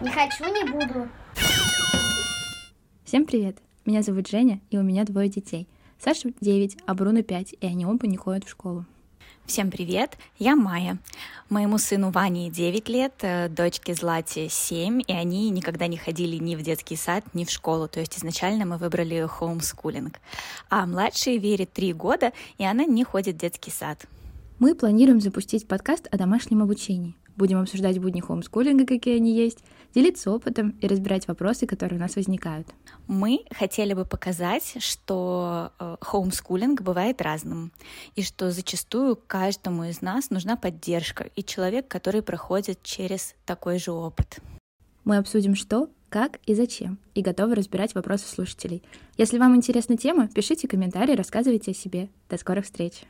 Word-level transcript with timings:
Не 0.00 0.10
хочу, 0.10 0.44
не 0.44 0.64
буду. 0.64 1.08
Всем 3.04 3.26
привет! 3.26 3.58
Меня 3.84 4.02
зовут 4.02 4.28
Женя, 4.28 4.60
и 4.70 4.78
у 4.78 4.82
меня 4.82 5.04
двое 5.04 5.28
детей. 5.28 5.68
Саша 5.98 6.30
9, 6.40 6.78
а 6.86 6.94
Бруно 6.94 7.22
5, 7.22 7.54
и 7.60 7.66
они 7.66 7.84
оба 7.84 8.06
не 8.06 8.16
ходят 8.16 8.44
в 8.44 8.50
школу. 8.50 8.84
Всем 9.44 9.70
привет, 9.70 10.16
я 10.38 10.56
Майя. 10.56 10.98
Моему 11.50 11.78
сыну 11.78 12.10
Ване 12.10 12.48
9 12.48 12.88
лет, 12.88 13.12
э, 13.20 13.48
дочке 13.48 13.94
Злате 13.94 14.48
7, 14.48 15.02
и 15.06 15.12
они 15.12 15.50
никогда 15.50 15.88
не 15.88 15.96
ходили 15.96 16.36
ни 16.36 16.56
в 16.56 16.62
детский 16.62 16.96
сад, 16.96 17.24
ни 17.34 17.44
в 17.44 17.50
школу, 17.50 17.86
то 17.86 18.00
есть 18.00 18.16
изначально 18.18 18.64
мы 18.64 18.78
выбрали 18.78 19.26
хоумскулинг. 19.26 20.20
А 20.70 20.86
младшей 20.86 21.38
Вере 21.38 21.66
3 21.66 21.92
года, 21.92 22.32
и 22.58 22.64
она 22.64 22.84
не 22.84 23.04
ходит 23.04 23.36
в 23.36 23.38
детский 23.38 23.70
сад. 23.70 24.06
Мы 24.58 24.74
планируем 24.74 25.20
запустить 25.20 25.66
подкаст 25.66 26.08
о 26.10 26.16
домашнем 26.16 26.62
обучении. 26.62 27.14
Будем 27.36 27.60
обсуждать 27.60 27.98
будни 27.98 28.20
хоумскулинга, 28.20 28.86
какие 28.86 29.16
они 29.16 29.34
есть, 29.34 29.58
делиться 29.94 30.30
опытом 30.30 30.70
и 30.80 30.86
разбирать 30.86 31.28
вопросы, 31.28 31.66
которые 31.66 31.98
у 31.98 32.00
нас 32.00 32.16
возникают. 32.16 32.68
Мы 33.06 33.44
хотели 33.50 33.94
бы 33.94 34.04
показать, 34.04 34.76
что 34.78 35.72
э, 35.78 35.96
хоумскулинг 36.00 36.82
бывает 36.82 37.22
разным, 37.22 37.72
и 38.14 38.22
что 38.22 38.50
зачастую 38.50 39.16
каждому 39.26 39.84
из 39.84 40.02
нас 40.02 40.30
нужна 40.30 40.56
поддержка 40.56 41.30
и 41.34 41.42
человек, 41.42 41.88
который 41.88 42.22
проходит 42.22 42.82
через 42.82 43.34
такой 43.46 43.78
же 43.78 43.92
опыт. 43.92 44.38
Мы 45.04 45.16
обсудим 45.16 45.54
что, 45.54 45.88
как 46.08 46.38
и 46.46 46.54
зачем, 46.54 46.98
и 47.14 47.22
готовы 47.22 47.54
разбирать 47.54 47.94
вопросы 47.94 48.28
слушателей. 48.28 48.82
Если 49.16 49.38
вам 49.38 49.56
интересна 49.56 49.96
тема, 49.96 50.28
пишите 50.28 50.68
комментарии, 50.68 51.14
рассказывайте 51.14 51.70
о 51.70 51.74
себе. 51.74 52.08
До 52.28 52.36
скорых 52.36 52.66
встреч! 52.66 53.04